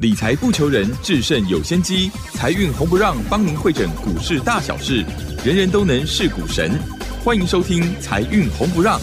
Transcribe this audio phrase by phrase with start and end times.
[0.00, 2.10] 理财不求人，制胜有先机。
[2.34, 5.02] 财运红不让，帮您会诊股市大小事，
[5.42, 6.78] 人人都能是股神。
[7.24, 9.00] 欢迎收听《财运红不让》。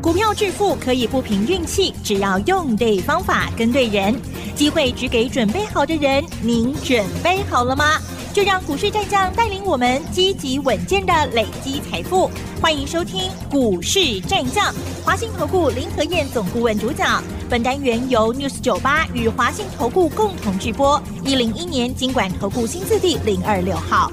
[0.00, 4.14] 股票致富可以不凭运气，只要用对方法，跟对人，
[4.54, 6.24] 机会只给准备好的人。
[6.40, 7.98] 您准备好了吗？
[8.32, 12.30] 就让股市战将带领我们积极稳健的累积财富。
[12.60, 14.72] 欢迎收听股市战将，
[15.04, 17.24] 华信投顾林和燕总顾问主讲。
[17.48, 21.00] 本单元由 News 九八与华信投顾共同制播。
[21.24, 24.10] 一零一年经管投顾新字第零二六号。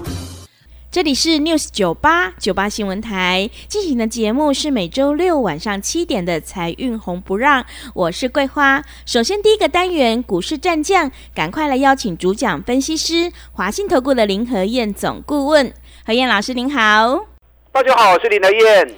[0.91, 7.65] 这里是 News 九八九八新闻台进行的节目是每周六晚上七点的财运红不让，
[7.95, 8.83] 我是桂花。
[9.03, 15.73] 首先第一个单元股市战将，赶快来邀请主讲分析师华信投顾的林和燕总顾问
[16.05, 17.25] 何燕老师您好，
[17.71, 18.93] 大家好，我是林和燕。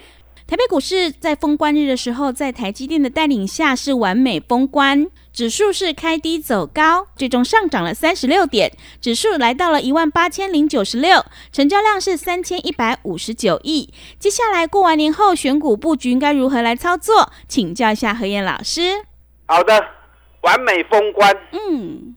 [0.47, 5.09] 台北股市在封关日的时候，在台积电的带领下是完美封关。
[5.33, 13.91] 指数是开低走高，最终上涨了三十六点，指数来到了一万八千零九十六，成交量是三千一百五十九亿。
[14.19, 17.31] 接下来过完年后选股布局应该如何来操作？
[17.47, 19.03] 请教一下何燕老师。
[19.47, 19.83] 好的，
[20.41, 21.35] 完美封关。
[21.53, 22.15] 嗯，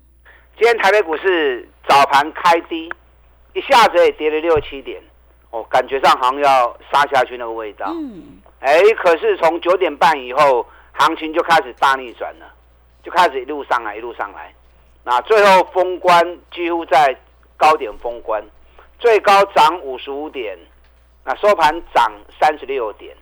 [0.58, 2.90] 今天台北股市早盘开低，
[3.54, 5.02] 一下子也跌了六七点，
[5.50, 7.86] 哦，感觉上好像要杀下去那个味道。
[7.94, 12.54] 嗯，哎，可是从九点半以后，行情就开始大逆转了。
[13.00, 14.52] 就开始一路上来，一路上来，
[15.04, 17.16] 那最后封关几乎在
[17.56, 18.44] 高点封关，
[18.98, 20.58] 最高涨五十五点，
[21.24, 23.16] 那收盘涨三十六点。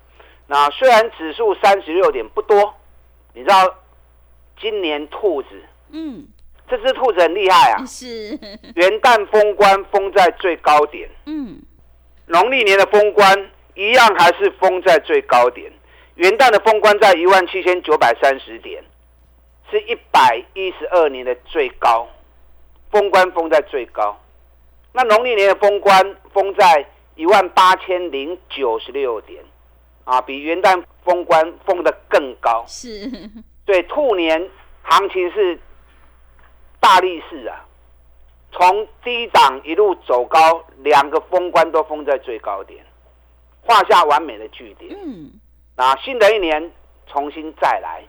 [0.48, 2.74] 那虽然指数三十六点不多，
[3.34, 3.72] 你知道
[4.58, 5.48] 今年兔子，
[5.90, 6.26] 嗯，
[6.66, 8.30] 这只兔子很厉害啊，是
[8.74, 11.60] 元旦封关封在最高点，嗯，
[12.26, 15.72] 农历年的封关一样还是封在最高点，
[16.14, 18.82] 元旦的封关在一万七千九百三十点。
[19.68, 22.06] 是一百一十二年的最高，
[22.92, 24.16] 封关封在最高。
[24.92, 29.42] 那农历年的封关封在一万八千零九十六点，
[30.04, 32.64] 啊，比元旦封关封的更高。
[32.68, 33.10] 是，
[33.64, 34.48] 对，兔年
[34.82, 35.58] 行情是
[36.78, 37.66] 大力士啊，
[38.56, 42.82] 从低档一路走高，两个封关都封在最高点，
[43.60, 44.96] 画下完美的句点。
[44.96, 45.30] 嗯，
[45.76, 46.72] 那新的一年
[47.06, 48.02] 重新再来。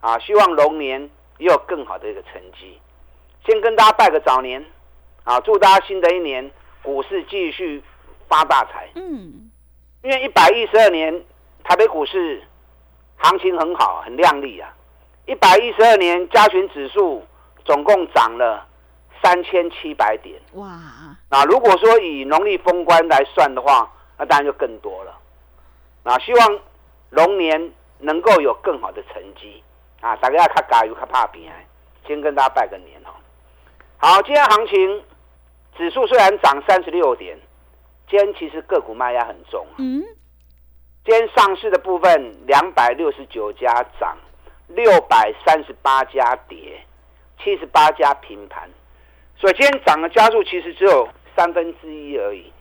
[0.00, 2.78] 啊，希望龙年也有更好的一个成绩。
[3.46, 4.62] 先跟大家拜个早年，
[5.24, 6.48] 啊，祝大家新的一年
[6.82, 7.82] 股市继续
[8.28, 8.90] 发大财。
[8.94, 9.50] 嗯，
[10.02, 11.24] 因为一百一十二年
[11.64, 12.42] 台北股市
[13.16, 14.72] 行情很好，很亮丽啊。
[15.24, 17.26] 一百一十二年加权指数
[17.64, 18.67] 总共涨了
[19.22, 20.40] 三千七百点。
[20.54, 20.68] 哇！
[21.30, 25.18] 那如果说以农历封关来算的话，那当然就更多了。
[26.02, 26.60] 那希望
[27.10, 29.62] 龙年能够有更好的成绩。
[30.00, 31.56] 啊，大家要卡加油，卡怕平安。
[32.06, 33.10] 先跟大家拜个年哦。
[33.98, 35.04] 好，今天行情
[35.76, 37.38] 指数虽然涨三十六点，
[38.08, 39.66] 今天其实个股卖压很重。
[39.76, 40.02] 嗯。
[41.04, 44.16] 今天上市的部分两百六十九家涨，
[44.68, 46.80] 六百三十八家跌，
[47.42, 48.68] 七十八家平盘。
[49.38, 52.52] 所以今天涨的加速其实只有三分之一而已。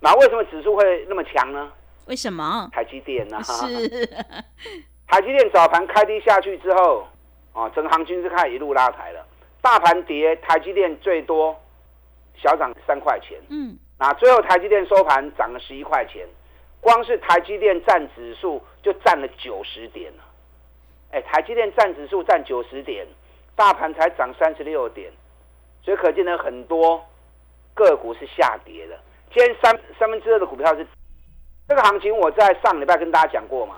[0.00, 1.70] 那为什么指数会那么强呢？
[2.06, 2.68] 为什么？
[2.72, 3.38] 台积电呢？
[3.42, 4.06] 是。
[5.06, 7.06] 台积电早盘开低下去之后，
[7.52, 9.26] 啊，整个行情是开始一路拉抬了。
[9.60, 11.54] 大盘跌，台积电最多
[12.34, 13.38] 小涨三块钱。
[13.50, 16.26] 嗯，那最后台积电收盘涨了十一块钱，
[16.80, 20.24] 光是台积电占指数就占了九十点了。
[21.10, 23.06] 哎，台积电占指数占九十点，
[23.54, 25.12] 大盘才涨三十六点，
[25.82, 27.04] 所以可见呢很多
[27.74, 28.98] 个股是下跌的。
[29.32, 30.86] 今天三三分之二的股票是
[31.68, 33.76] 这个行情，我在上礼拜跟大家讲过嘛。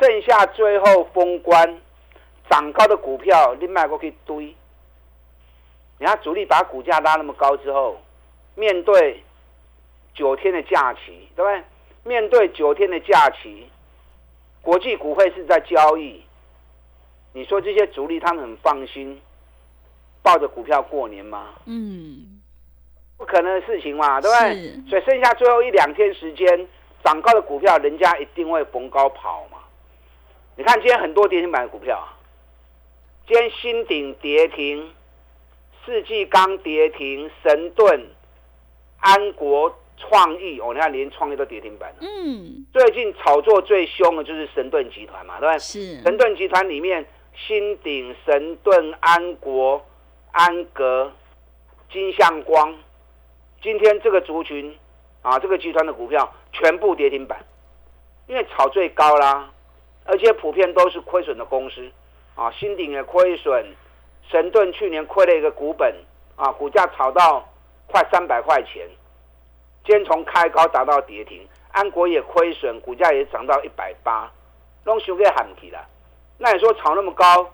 [0.00, 1.80] 剩下最后封关
[2.50, 4.54] 涨高的股票，你卖过去堆。
[5.98, 8.00] 你看主力把股价拉那么高之后，
[8.54, 9.22] 面对
[10.12, 11.62] 九天的假期，对不对？
[12.02, 13.70] 面对九天的假期，
[14.60, 16.22] 国际股会是在交易。
[17.32, 19.22] 你说这些主力他们很放心，
[20.24, 21.50] 抱着股票过年吗？
[21.66, 22.40] 嗯，
[23.18, 24.88] 不可能的事情嘛，对不对？
[24.88, 26.66] 所以剩下最后一两天时间，
[27.04, 29.58] 涨高的股票，人家一定会逢高跑嘛。
[30.56, 32.02] 你看今天很多跌停板的股票，
[33.28, 34.90] 今天新鼎跌停，
[35.84, 38.06] 世纪钢跌停，神盾、
[39.00, 45.58] 安国创意哦，你看连创意都跌停板嗯，最近炒作最凶的就是神盾集团嘛，对吧？
[45.58, 47.04] 是神盾集团里面，
[47.36, 49.84] 新鼎、神盾、安国、
[50.34, 51.12] 安格、
[51.92, 52.74] 金相光，
[53.62, 54.76] 今天这个族群
[55.22, 57.38] 啊，这个集团的股票全部跌停板，
[58.26, 59.48] 因为炒最高啦。
[60.04, 61.88] 而且普遍都是亏损的公司，
[62.34, 63.64] 啊，新鼎也亏损，
[64.28, 65.94] 神盾去年亏了一个股本
[66.34, 67.48] 啊，股价炒到
[67.86, 68.88] 快三百块钱，
[69.84, 71.46] 今天从开高达到跌停。
[71.70, 74.28] 安国也亏损，股价也涨到一百八，
[74.82, 75.78] 拢修给喊起了。
[76.38, 77.48] 那你说炒那么高，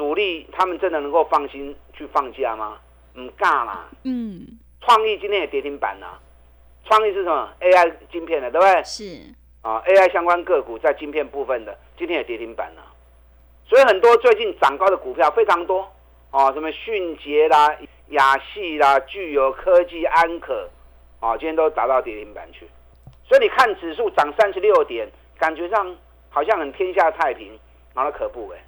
[0.00, 2.78] 主力他们真的能够放心去放假吗？
[3.16, 3.86] 唔尬啦。
[4.04, 4.46] 嗯。
[4.80, 6.18] 创意今天也跌停板了。
[6.86, 8.82] 创意是什么？AI 晶片的，对不对？
[8.82, 9.04] 是。
[9.60, 12.82] 啊，AI 相关个股在晶片部分的，今天也跌停板了。
[13.66, 15.86] 所以很多最近涨高的股票非常多。
[16.30, 17.76] 啊，什么迅捷啦、
[18.08, 20.66] 亚细啦、具有科技、安可，
[21.20, 22.66] 啊，今天都打到跌停板去。
[23.28, 25.06] 所以你看指数涨三十六点，
[25.38, 25.94] 感觉上
[26.30, 27.52] 好像很天下太平，
[27.92, 28.64] 然后可不哎。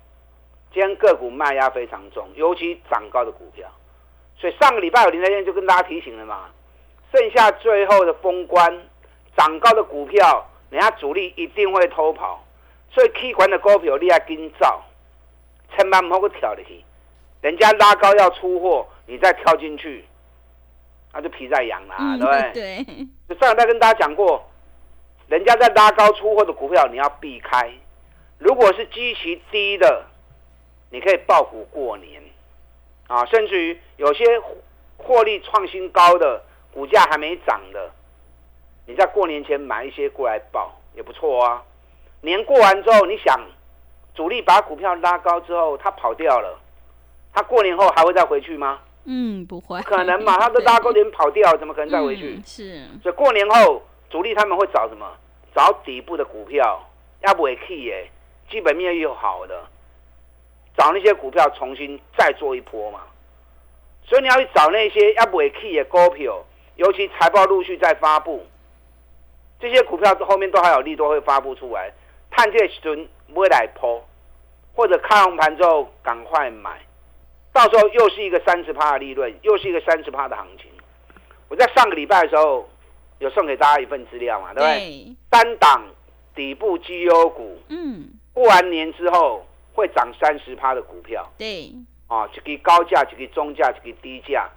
[0.72, 3.68] 今天个股卖压非常重，尤其涨高的股票。
[4.36, 6.48] 所以上个礼拜有林台燕就跟大家提醒了嘛，
[7.12, 8.82] 剩下最后的封关，
[9.36, 12.42] 涨高的股票，人家主力一定会偷跑。
[12.90, 14.82] 所以 K 管的股票你要跟造，
[15.76, 16.84] 千万不好跳进去。
[17.40, 20.04] 人家拉高要出货，你再跳进去，
[21.12, 22.84] 那就皮在痒啦，对不对？
[22.84, 23.36] 对。
[23.38, 24.48] 上礼拜跟大家讲过。
[25.28, 27.72] 人家在拉高出货的股票，你要避开。
[28.36, 30.04] 如果是基期低的，
[30.92, 32.22] 你可以爆股过年，
[33.08, 34.24] 啊，甚至于有些
[34.98, 36.42] 获利创新高的
[36.72, 37.90] 股价还没涨的，
[38.86, 41.64] 你在过年前买一些过来爆也不错啊。
[42.20, 43.40] 年过完之后，你想
[44.14, 46.60] 主力把股票拉高之后，他跑掉了，
[47.32, 48.80] 他过年后还会再回去吗？
[49.04, 50.38] 嗯，不会，可能嘛？
[50.38, 52.40] 他都拉高点跑掉，怎么可能再回去？
[52.44, 55.10] 是，所以过年后主力他们会找什么？
[55.54, 56.80] 找底部的股票，
[57.22, 58.10] 要不会 key 耶，
[58.50, 59.64] 基本面又好的，
[60.82, 63.02] 找那些股票重新再做一波嘛。
[64.04, 66.44] 所以你要去找那些要不会 key 的股票，
[66.74, 68.44] 尤其财报陆续在发布，
[69.60, 71.92] 这些股票后面都还有利多会发布出来，
[72.32, 74.02] 探这时阵不会来抛，
[74.74, 76.80] 或者开红盘之后赶快买，
[77.52, 80.66] 到时候又是一个三十趴的利润，又是一个三十趴的行情。
[81.48, 82.68] 我在上个礼拜的时候。
[83.18, 85.16] 有送给大家一份资料嘛，对不对？
[85.30, 85.80] 单档
[86.34, 91.72] 底部绩优股，嗯，过完年之后会涨三十趴的股票，对，
[92.06, 94.48] 啊，一个高价，一个中价，一个低价，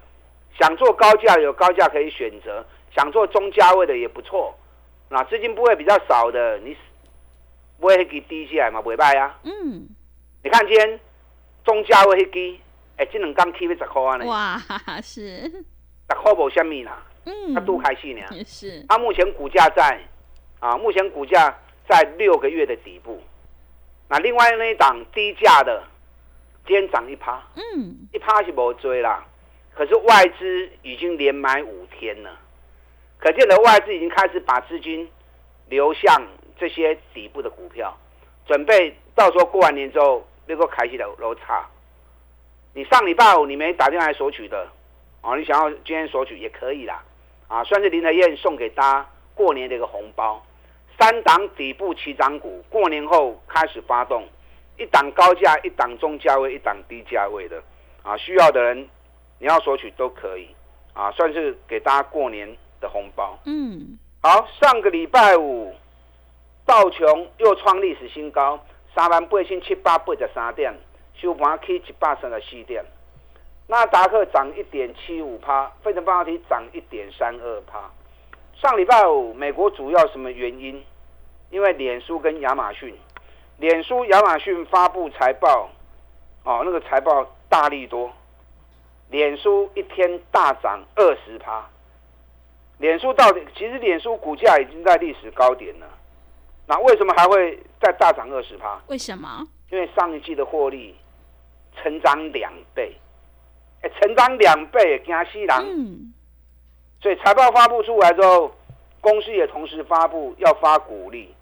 [0.60, 2.66] 想做高价有高价可以选择，
[2.96, 4.54] 想做中价位的也不错。
[5.10, 6.76] 那资金不会比较少的，你
[7.80, 9.40] 不会给低下来嘛，不会败啊。
[9.44, 9.88] 嗯，
[10.44, 11.00] 你看今天
[11.64, 12.60] 中价位一低，
[12.98, 14.26] 哎，这两刚起要十块啊呢。
[14.26, 14.58] 哇，
[15.02, 17.02] 是十块无虾米啦。
[17.26, 18.26] 嗯，他都开心呢！
[18.32, 18.86] 也是。
[18.88, 20.00] 他目前股价在
[20.60, 21.58] 啊，目前股价
[21.90, 23.20] 在六个月的底部。
[24.08, 25.84] 那另外那一档低价的，
[26.68, 29.26] 今天涨一趴，嗯，一趴是无追啦。
[29.74, 32.38] 可是外资已经连买五天了，
[33.18, 35.10] 可见的外资已经开始把资金
[35.68, 36.22] 流向
[36.58, 37.98] 这些底部的股票，
[38.46, 41.68] 准备到时候过完年之后那个开始的楼差。
[42.74, 44.68] 你上礼拜五你没打电话来索取的，
[45.22, 47.04] 哦，你想要今天索取也可以啦。
[47.48, 50.42] 啊，算是林德燕送给大家过年的一个红包，
[50.98, 54.28] 三档底部起涨股，过年后开始发动，
[54.78, 57.62] 一档高价，一档中价位，一档低价位的，
[58.04, 58.88] 啊，需要的人
[59.40, 60.48] 你要索取都可以，
[60.94, 62.48] 啊，算是给大家过年
[62.80, 63.38] 的红包。
[63.46, 65.74] 嗯，好，上个礼拜五，
[66.66, 68.60] 道琼又创历史新高，
[68.96, 70.74] 三万八千七百八十三点，
[71.16, 72.84] 收盘起一百三十四点。
[73.68, 77.90] 纳达克涨一点七五趴，费城半导体涨一点三二趴。
[78.54, 80.82] 上礼拜五，美国主要什么原因？
[81.56, 82.94] 因为脸书跟亚马逊，
[83.60, 85.70] 脸书、亚马逊发布财报，
[86.44, 88.12] 哦，那个财报大力多，
[89.10, 91.66] 脸书一天大涨二十趴。
[92.78, 95.88] 脸书到底，其实脸书股价已经在历史高点了，
[96.68, 98.78] 那为什么还会再大涨二十趴？
[98.88, 99.48] 为什么？
[99.70, 100.94] 因为上一季的获利
[101.82, 102.94] 成长两倍。
[104.02, 105.50] 成长两倍，惊死人！
[105.60, 106.14] 嗯，
[107.00, 108.54] 所以财报发布出来之后，
[109.00, 111.34] 公司也同时发布要发股利。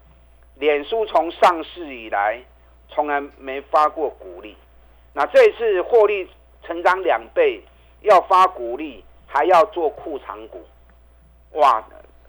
[0.56, 2.40] 脸书从上市以来，
[2.88, 4.56] 从来没发过股利。
[5.12, 6.28] 那这次获利
[6.62, 7.62] 成长两倍，
[8.02, 10.64] 要发股利，还要做库藏股，
[11.52, 11.84] 哇，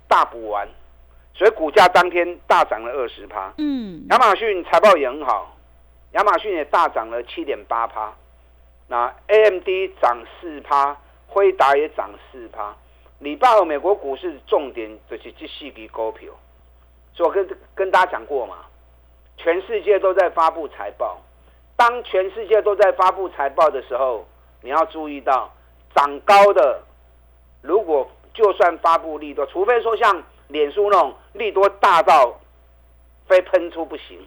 [0.08, 0.68] 大补完，
[1.34, 3.54] 所以股价当天大涨了二十趴。
[3.58, 5.56] 嗯，亚马逊财报也很好，
[6.12, 8.14] 亚马逊也大涨了七点八趴。
[8.88, 10.96] 那 A M D 涨四趴，
[11.28, 12.76] 辉达也涨四趴。
[13.18, 16.32] 礼拜五美国股市重点就是这四支股票，
[17.16, 18.58] 所以我跟跟大家讲过嘛，
[19.38, 21.20] 全世界都在发布财报。
[21.76, 24.28] 当全世界都在发布财报的时候，
[24.62, 25.52] 你要注意到
[25.96, 26.82] 涨高的，
[27.62, 32.40] 如果就算发布利多，除非说像脸书那种利多大到
[33.28, 34.20] 非喷出不行，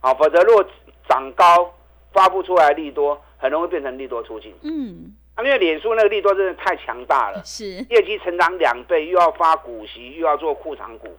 [0.00, 0.64] 好，否则如果
[1.08, 1.74] 涨高
[2.12, 3.20] 发布出来利多。
[3.40, 4.52] 很容易变成利多出境。
[4.62, 11.16] 嗯，因为脸书那个利多真的太强大了，是业绩成长两倍，又要发股息，又要做库藏股，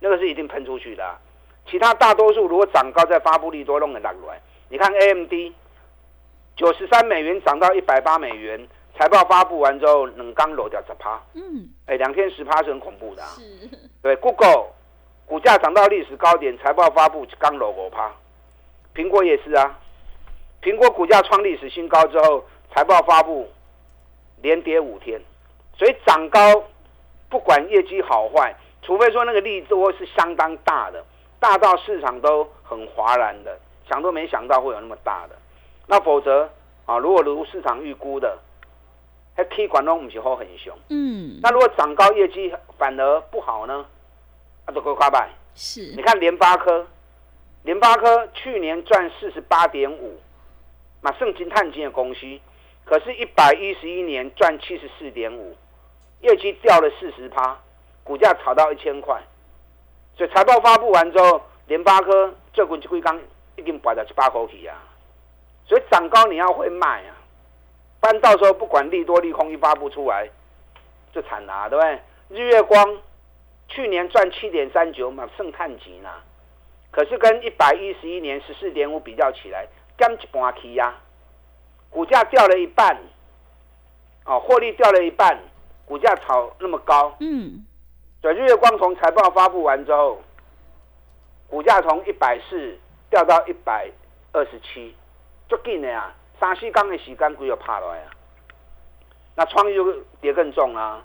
[0.00, 1.18] 那个是一定喷出去的。
[1.68, 4.40] 其他大多数如果涨高再发布利多，弄个烂来。
[4.68, 5.32] 你看 AMD
[6.56, 11.20] 九十三美元涨到一百八美元，财报发布完之后，冷刚落掉十趴。
[11.34, 13.22] 嗯，哎，两天十趴是很恐怖的。
[13.24, 13.68] 是，
[14.00, 14.66] 对，Google
[15.26, 18.10] 股价涨到历史高点，财报发布刚落五趴。
[18.94, 19.78] 苹果也是啊，
[20.62, 23.50] 苹果股价创历史新高之后，财报发布
[24.40, 25.20] 连跌五天，
[25.76, 26.64] 所以涨高
[27.28, 28.54] 不管业绩好坏，
[28.86, 31.04] 除非说那个利多是相当大的。
[31.38, 35.36] 大到市场都很哗然的，想都没想到会有那么大的。
[35.86, 36.48] 那否则
[36.86, 38.38] 啊，如果如市场预估的，
[39.36, 40.74] 还 K 管东不是好很凶。
[40.88, 41.38] 嗯。
[41.42, 43.84] 那如果涨高业绩反而不好呢？
[44.64, 45.28] 啊，都够夸败。
[45.54, 45.92] 是。
[45.94, 46.86] 你看联发科，
[47.64, 50.18] 联发科去年赚四十八点五，
[51.02, 52.20] 马圣金碳金的公司，
[52.84, 55.54] 可是，一百一十一年赚七十四点五，
[56.22, 57.58] 业绩掉了四十趴，
[58.06, 59.20] 股价炒到一千块。
[60.16, 63.20] 所以财报发布完之后，联发科这股就会刚
[63.56, 64.74] 一定摆到七八口起啊。
[65.66, 67.12] 所以涨高你要会卖啊，
[68.00, 70.30] 不然到时候不管利多利空一发布出来，
[71.12, 72.00] 就惨了，对不对？
[72.28, 72.98] 日月光
[73.68, 76.08] 去年赚七点三九嘛，剩碳级呢，
[76.92, 79.66] 可是跟一百一十一年十四点五比较起来，
[79.98, 80.94] 降一半起呀，
[81.90, 82.96] 股价掉了一半，
[84.24, 85.38] 哦，获利掉了一半，
[85.84, 87.66] 股价炒那么高，嗯。
[88.32, 90.20] 日月光从财报发布完之后，
[91.48, 92.76] 股价从一百四
[93.08, 93.90] 掉到一百
[94.32, 94.94] 二十七，
[95.48, 96.14] 最近的啊！
[96.40, 98.10] 三四刚的时间，股又爬来啊。
[99.34, 101.04] 那创意就跌更重啊！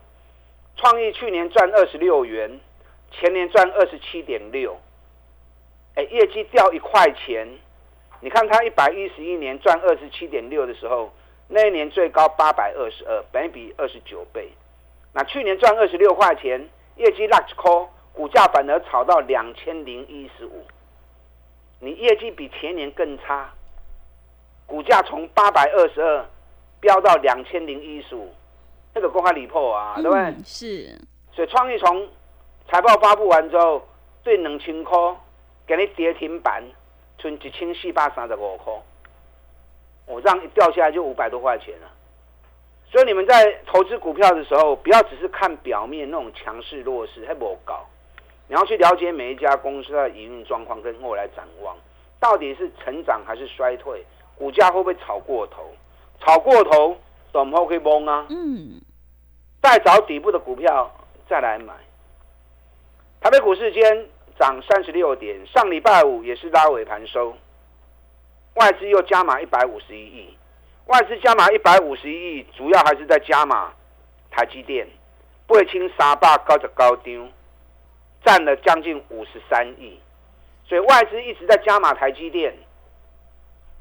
[0.77, 2.59] 创意去年赚二十六元，
[3.11, 4.77] 前年赚二十七点六，
[5.95, 7.47] 哎，业绩掉一块钱。
[8.19, 11.11] 你看它一百一十一年赚二十七点六的时候，
[11.47, 14.49] 那一年最高八百二十二，本比二十九倍。
[15.13, 16.69] 那去年赚二十六块钱。
[16.97, 20.65] 业绩 large call，股价反而炒到两千零一十五，
[21.79, 23.49] 你业绩比前年更差，
[24.65, 26.25] 股价从八百二十二
[26.79, 28.33] 飙到两千零一十五，
[28.93, 30.35] 这个公开离破啊，对不对？
[30.43, 30.99] 是。
[31.33, 32.07] 所以创意从
[32.69, 33.87] 财报发布完之后，
[34.23, 34.97] 对两千块
[35.65, 36.63] 给你跌停板，
[37.17, 38.73] 存一千四百三十五块，
[40.05, 41.89] 我这样一掉下来就五百多块钱了。
[42.91, 47.87] 所以你们在投资股票的时候，不要只是看表面那种强势弱势，还不搞。
[48.49, 51.73] 你要去了解每一家公司的营运状况跟未来展望，
[52.19, 54.05] 到底是成长还是衰退，
[54.35, 55.71] 股价会不会炒过头？
[56.19, 56.97] 炒过头，
[57.31, 58.27] 怎么会崩啊？
[58.29, 58.81] 嗯。
[59.61, 60.91] 再找底部的股票
[61.29, 61.73] 再来买。
[63.21, 64.05] 台北股市间
[64.37, 67.33] 涨三十六点，上礼拜五也是拉尾盘收，
[68.55, 70.37] 外资又加码一百五十一亿。
[70.87, 73.71] 外资加码一百五十亿，主要还是在加码
[74.29, 74.87] 台积电，
[75.47, 77.27] 八千三百高十高丢，
[78.25, 79.97] 占了将近五十三亿，
[80.65, 82.53] 所以外资一直在加码台积电。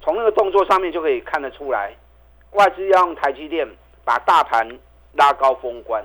[0.03, 1.93] 从那个动作上面就可以看得出来，
[2.53, 3.69] 外资要用台积电
[4.05, 4.79] 把大盘
[5.15, 6.05] 拉高封关，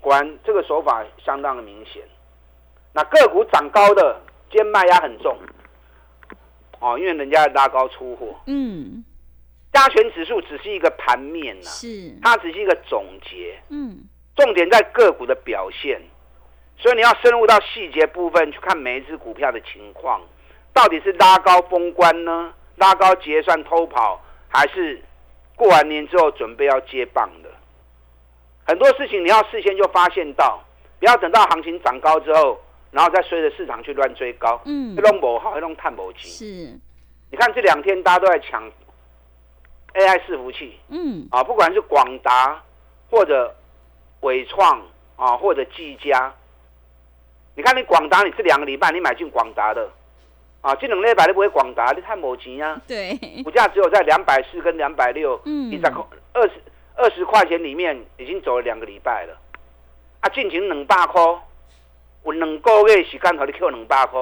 [0.00, 2.02] 果然这个手法相当的明显。
[2.92, 5.36] 那个股涨高的，今天卖压很重，
[6.78, 8.34] 哦，因为人家拉高出货。
[8.46, 9.04] 嗯。
[9.72, 14.00] 加权指数只是一个盘面呐，是它只是一个总结，嗯，
[14.36, 15.98] 重点在个股的表现，
[16.76, 20.20] 所以你要深入到细节部分去看每一只股票的情况，
[20.74, 25.00] 到底是拉高封关呢，拉高结算偷跑，还是
[25.56, 27.48] 过完年之后准备要接棒的？
[28.66, 30.62] 很多事情你要事先就发现到，
[31.00, 32.60] 不要等到行情涨高之后，
[32.90, 36.30] 然后再随着市场去乱追高，嗯，这种不好，这种探不清。
[36.30, 36.44] 是，
[37.30, 38.70] 你看这两天大家都在抢。
[39.94, 42.62] AI 伺服器，嗯，啊，不管是广达
[43.10, 43.54] 或者
[44.20, 44.80] 伟创
[45.16, 46.32] 啊，或者技嘉，
[47.54, 49.90] 你看你广达，你这两个礼拜你买进广达的，
[50.62, 52.80] 啊，这两礼拜你不会广达，你太没钱啊。
[52.86, 56.54] 对，股价只有在两百四跟两百六，嗯，一百块二十
[56.96, 59.36] 二十块钱里面已经走了两个礼拜了，
[60.20, 61.22] 啊，进前两百块，
[62.24, 64.20] 有两个月时间和你扣两百块，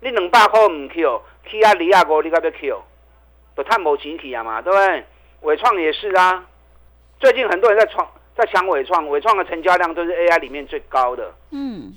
[0.00, 2.82] 你两百块唔扣，去啊二啊五你该要 Q？
[3.58, 5.04] 有探某集体啊嘛，对不对？
[5.40, 6.44] 伟创也是啊。
[7.18, 11.34] 最近很多人在创，在抢伟创，伟创的成交量都是 AI 里面最高的。
[11.50, 11.92] 嗯。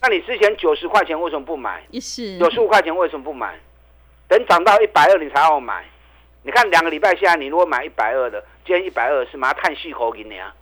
[0.00, 1.84] 那你之前九十块钱为什么不买？
[1.90, 2.38] 也是。
[2.38, 3.60] 九十五块钱为什么不买？
[4.26, 5.84] 等涨到一百二你才要买。
[6.42, 10.54] 你看两个礼拜下来，你如果买一百二的，今天一百二是马上叹细口给你啊。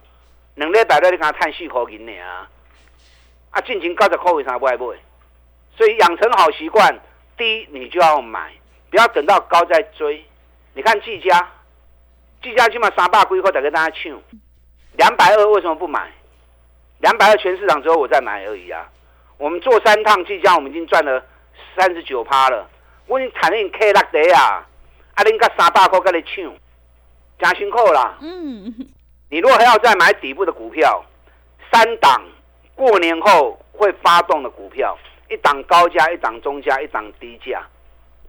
[0.57, 2.51] 两礼拜二你给他叹细口给你啊。
[3.51, 4.97] 啊，进行高的口为啥不爱买？
[5.77, 6.99] 所以养成好习惯，
[7.37, 8.53] 第一你就要买。
[8.91, 10.25] 不要等到高再追，
[10.75, 11.49] 你看技嘉，
[12.43, 14.21] 技嘉起码三百几块，再跟大家抢，
[14.97, 16.11] 两百二为什么不买？
[17.01, 18.89] 两百二全市场之后我再买而已啊。
[19.37, 21.23] 我们做三趟技嘉，我们已经赚了
[21.77, 22.69] 三十九趴了。
[23.07, 24.67] 我已经谈你 K 六的啊，
[25.15, 26.53] 啊，恁甲三百块跟你抢，
[27.39, 28.17] 加辛苦啦。
[28.21, 28.75] 嗯。
[29.31, 31.05] 你如果还要再买底部的股票，
[31.71, 32.23] 三档
[32.75, 37.63] 过年后会发动的股票，一档高价，一档中价，一档低价，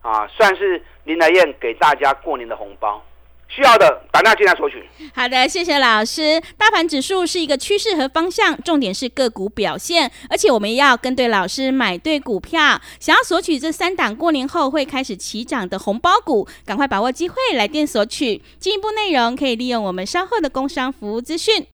[0.01, 3.03] 啊，算是林来燕给大家过年的红包。
[3.51, 4.87] 需要的打电话进来索取。
[5.11, 6.39] 好的，谢谢老师。
[6.55, 12.79] 大盘指数是一个趋势和方向，重点是个股表现，而且我们要跟对老师，买对股票。
[12.99, 18.39] 想要索取这三档过年后会开始起涨的红包股，赶快把握机会来电索取。
[18.59, 21.65] 进一步内容可以利用我们稍后的工商服务资讯。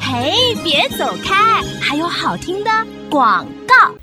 [0.00, 2.70] 嘿，别走开，还有好听的
[3.08, 3.94] 广告。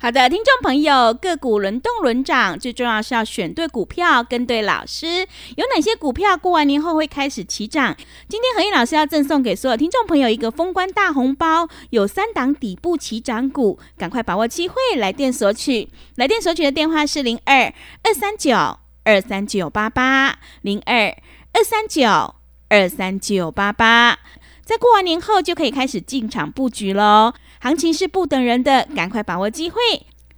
[0.00, 5.26] 好的，听众朋友，个股轮动轮涨，最重要是要选对股票，跟对老师。
[5.56, 7.96] 有哪些股票过完年后会开始起涨？
[8.28, 15.88] 今天何燕老师要赠送给所有听众朋友一个封关大红包，有三档底部起涨股，赶快把握机会来电索取。
[16.14, 17.74] 来电索取的电话是零二
[18.04, 18.54] 二三九
[19.02, 21.08] 二三九八八零二
[21.52, 22.36] 二三九
[22.68, 24.20] 二三九八八。
[24.64, 29.78] 在过完年后就可以开始进场布局喽，行情是不等人的，赶快把握机会。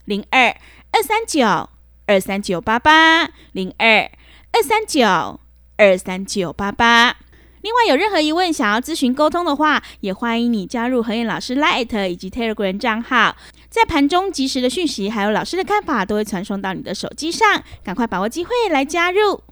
[0.04, 0.56] 零二
[0.92, 1.68] 二三九
[2.06, 4.10] 二三九八八零二
[4.52, 5.40] 二三九
[5.76, 7.16] 二三九八八。
[7.62, 13.36] 另外有任何疑问想要咨询沟通的话，也欢迎你加入何燕老师 Light 以及 Telegram 账号，
[13.68, 19.42] 在盘中及时的讯息还有老师的看法都会传送到你的手机上，赶快把握机会来加入。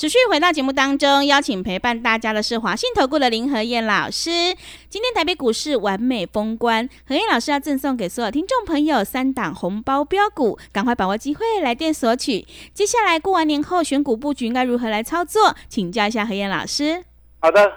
[0.00, 4.30] 持续回到节目当中，邀请陪伴大家的是华信投顾的林和燕老师。
[4.88, 12.46] 今天台北股市完美封关，何燕老师要赠送给所有听众朋友三档红包标股，赶快把握机会来电索取。
[12.72, 15.54] 接下来过完年后选股布局应该如何来操作？
[15.68, 17.04] 请教一下何燕老师。
[17.40, 17.70] 好的，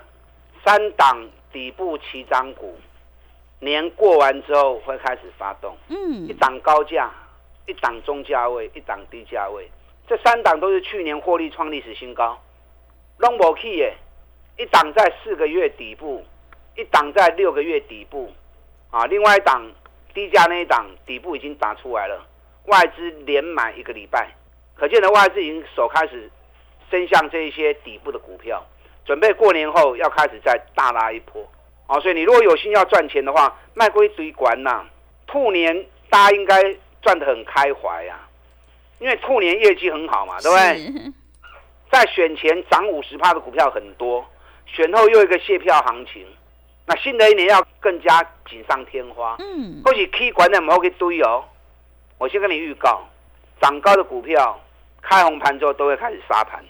[0.64, 2.74] 三档底部起涨股，
[3.60, 5.76] 年过完之后会开始发动。
[5.90, 7.12] 嗯，一档高价，
[7.68, 9.70] 一档中价位，一档低价位。
[10.14, 12.40] 这三档都是去年获利创历史新高
[13.18, 13.96] ，long 不 key 耶，
[14.60, 16.24] 一档在四个月底部，
[16.78, 18.32] 一档在六个月底部，
[18.92, 19.66] 啊，另外一档
[20.14, 22.24] 低价那一档底部已经打出来了，
[22.66, 24.30] 外资连买一个礼拜，
[24.76, 26.30] 可见的外资已经手开始
[26.92, 28.64] 伸向这一些底部的股票，
[29.06, 31.44] 准备过年后要开始再大拉一波，
[31.88, 34.86] 啊，所以你如果有心要赚钱的话，卖归堆管呐，
[35.26, 36.62] 兔年大家应该
[37.02, 38.23] 赚得很开怀呀。
[39.04, 41.12] 因为兔年业绩很好嘛，对不对？
[41.92, 44.26] 在选前涨五十趴的股票很多，
[44.66, 46.26] 选后又一个卸票行情，
[46.86, 49.36] 那新的一年要更加锦上添花。
[49.40, 51.44] 嗯，或许 K 管的唔好去堆哦。
[52.18, 53.06] 我先跟你预告，
[53.62, 54.58] 涨高的股票
[55.02, 56.64] 开红盘之后都会开始杀盘，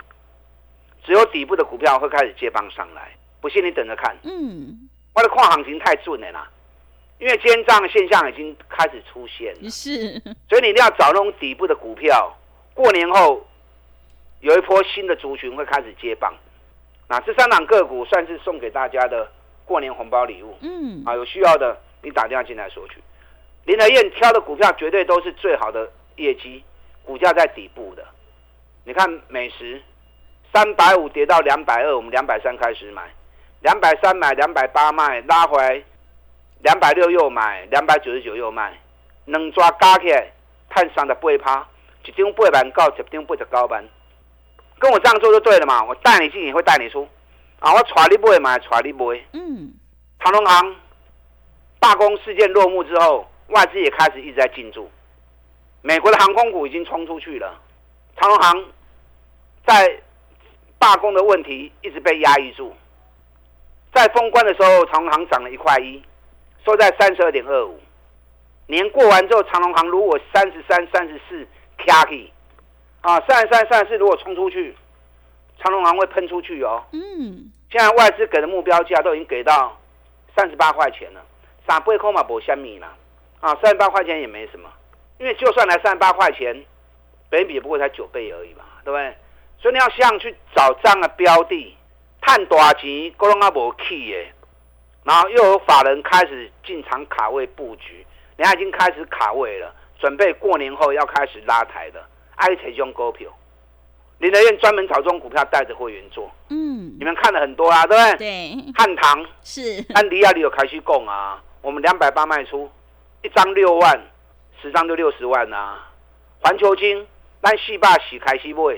[1.06, 3.12] 只有底部的股票会开始接棒上来。
[3.42, 4.18] 不信你等着看。
[4.24, 6.50] 嗯，我的跨行情太准了啦。
[7.20, 12.36] 因为奸账现象已经开始出现，是，所以你一定要找那种底部的股票。
[12.74, 13.46] 过年后
[14.42, 16.34] 有一波新的族群会开始接棒，
[17.08, 19.32] 那这三档个股算是送给大家的
[19.64, 20.58] 过年红包礼物。
[20.62, 22.96] 嗯，啊，有需要的你打电话进来索取。
[23.66, 26.62] 林德燕挑的股票绝对都是最好的业绩，
[27.06, 28.04] 股价在底部的。
[28.84, 29.82] 你看美食
[30.52, 33.10] 三百五跌到两百二，我们两百三开始买，
[33.62, 35.82] 两百三买，两百八卖，拉回来。
[36.64, 38.74] 两百六又买，两百九十九又卖，
[39.26, 40.32] 两抓加起来，
[40.70, 41.68] 探三十八趴，
[42.06, 43.86] 一张八万到一张八十九万，
[44.80, 45.84] 跟我这样做就对了嘛。
[45.84, 47.06] 我带你进也会带你出，
[47.60, 49.20] 啊，我带你买嘛，带你买。
[49.34, 49.74] 嗯。
[50.20, 50.76] 长隆行
[51.80, 54.90] 罢工事件落幕之后，外资也开始一直在进驻，
[55.82, 57.60] 美国的航空股已经冲出去了。
[58.16, 58.66] 长隆行
[59.68, 60.00] 在
[60.80, 62.74] 罢工的问题一直被压抑住，
[63.94, 66.02] 在封关的时候，长隆行涨了一块一。
[66.66, 67.80] 收在三十二点二五，
[68.68, 71.46] 年过完之后，长隆行如果三十三、三十四
[71.78, 72.32] 卡起，
[73.02, 74.76] 啊，三十三、三十四如果冲出去，
[75.60, 76.84] 长隆行会喷出去哦。
[76.94, 79.78] 嗯，现在外资给的目标价都已经给到
[80.36, 81.22] 三十八块钱了，
[81.68, 82.94] 三八块嘛，不虾米啦，
[83.42, 84.70] 啊，三十八块钱也没什么，
[85.20, 86.64] 因为就算来三十八块钱，
[87.30, 89.16] 本比不过才九倍而已嘛，对不对？
[89.60, 91.76] 所以你要想去找这样的标的，
[92.22, 94.28] 探大钱，各拢啊无去的，
[95.04, 98.06] 然后又有法人开始进场卡位布局，
[98.38, 102.04] 人家已经开始卡位了，准备过年后要开始拉抬的，
[102.36, 103.30] 爱这种股票。
[104.20, 108.18] 林德燕专门炒这种股票带着会员做，嗯，你们看了很多啊，对不对？
[108.18, 112.72] 对，汉唐是，安迪亚里有开始供啊，我们两百八卖出，
[113.22, 114.02] 一张六万，
[114.62, 115.90] 十张就六十万啊。
[116.40, 117.06] 环球金，
[117.42, 118.78] 但细霸洗开西买，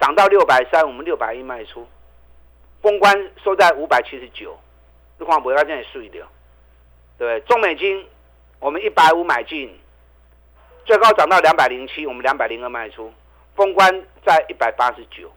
[0.00, 1.86] 涨到六百三，我们六百一卖出。
[2.80, 4.58] 公关收在五百七十九，
[5.22, 6.26] 日况不要这样碎掉，
[7.16, 7.40] 对不对？
[7.46, 8.04] 中美金，
[8.58, 9.72] 我们一百五买进，
[10.84, 13.12] 最高涨到两百零七，我们两百零二卖出。
[13.54, 13.88] 封关
[14.26, 15.30] 在一百八十九，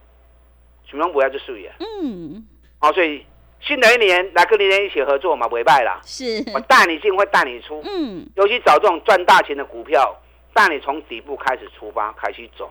[0.84, 1.72] 许荣不要就输呀。
[1.78, 2.44] 嗯，
[2.80, 3.24] 好，所以
[3.60, 6.00] 新的一年来跟林天一起合作嘛，不败啦。
[6.02, 7.80] 是，我带你进，会带你出。
[7.84, 10.16] 嗯，尤其找这种赚大钱的股票，
[10.52, 12.68] 带你从底部开始出发，开始走。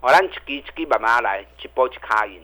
[0.00, 2.40] 好，咱一支一慢慢来，一波一卡赢。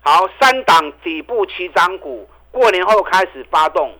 [0.00, 3.92] 好，三档底部七张股，过年后开始发动，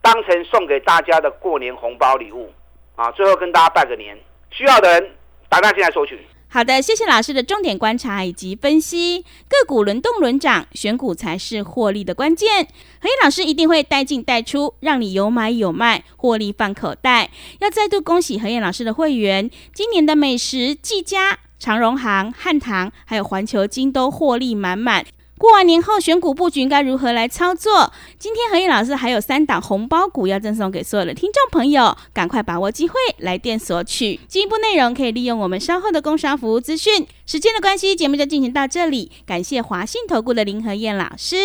[0.00, 2.48] 当成送给大家的过年红包礼物。
[2.94, 4.16] 啊，最后跟大家拜个年，
[4.50, 5.10] 需要的人
[5.48, 6.20] 打电话进来索取。
[6.48, 9.24] 好的，谢谢老师的重点观察以及分析。
[9.48, 12.66] 个股轮动轮涨，选股才是获利的关键。
[13.00, 17.30] 何燕老师一定会带进带出，让你有买有卖，获利放口袋。
[17.60, 25.04] 要再度恭喜何燕老师的会员，今年的美食、技嘉、长荣行、汉唐还有环球金都获利满满。
[25.40, 27.90] 过完年后选股布局应该如何来操作？
[28.18, 34.20] 今天何燕老师还有三档红包股要赠送给所有的听众朋友，赶快把握机会来电索取。
[34.28, 37.06] 进一步内容可以利用我们稍后的工商服务资讯。
[37.24, 39.10] 时间的关系，节目就进行到这里。
[39.24, 41.36] 感谢华信投顾的林何燕老师。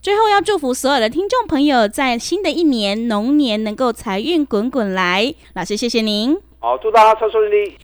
[0.00, 5.34] 最后要祝福所有的听众朋友，在新的一年龙年能够财运滚滚来。
[5.52, 6.34] 老师，谢谢您。
[6.58, 7.76] 好，祝大家车顺利。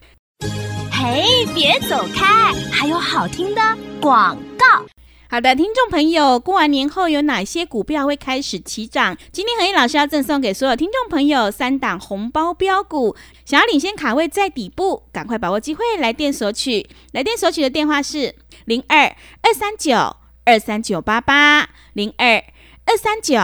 [0.90, 3.60] 嘿，别走开，还有好听的
[4.00, 4.86] 广告。
[5.30, 9.14] 好的，听众朋友，过完年后有哪些股票会开始起涨？
[9.30, 13.14] 今天何毅老师要赠送给所有听众朋友三档红包标股，
[13.44, 16.88] 想要领先卡位在底部，赶快把握机会来电索取。
[17.12, 22.42] 来电索取的电话是零二二三九二三九八八零二
[22.86, 23.38] 二三九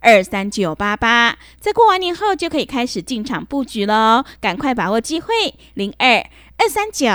[0.00, 5.34] 二三九八八，在过完年后就可以开始进场布局喽，赶快把握机会
[5.74, 7.06] 零二二三九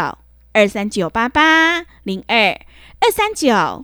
[0.54, 2.52] 二三九八八零二
[3.00, 3.84] 二三九。